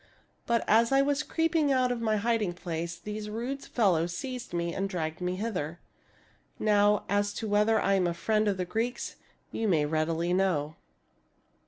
[0.47, 4.73] But, as I was creeping out of my hiding place these rude fellows seized me
[4.73, 5.79] and dragged me hither.
[6.57, 9.17] Now, as to whether I am a friend of the Greeks
[9.51, 10.73] you may readily know."